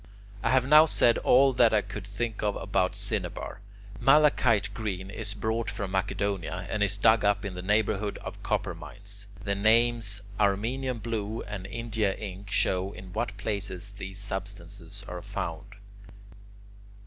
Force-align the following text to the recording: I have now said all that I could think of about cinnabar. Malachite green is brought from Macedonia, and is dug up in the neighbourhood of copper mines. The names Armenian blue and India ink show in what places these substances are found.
I 0.41 0.49
have 0.49 0.65
now 0.65 0.85
said 0.85 1.19
all 1.19 1.53
that 1.53 1.75
I 1.75 1.81
could 1.81 2.07
think 2.07 2.41
of 2.41 2.55
about 2.55 2.95
cinnabar. 2.95 3.59
Malachite 3.99 4.73
green 4.73 5.11
is 5.11 5.35
brought 5.35 5.69
from 5.69 5.91
Macedonia, 5.91 6.65
and 6.71 6.81
is 6.81 6.97
dug 6.97 7.23
up 7.23 7.45
in 7.45 7.53
the 7.53 7.61
neighbourhood 7.61 8.17
of 8.23 8.41
copper 8.41 8.73
mines. 8.73 9.27
The 9.43 9.53
names 9.53 10.23
Armenian 10.39 10.97
blue 10.97 11.43
and 11.43 11.67
India 11.67 12.15
ink 12.15 12.49
show 12.49 12.91
in 12.93 13.13
what 13.13 13.37
places 13.37 13.91
these 13.91 14.17
substances 14.17 15.05
are 15.07 15.21
found. 15.21 15.75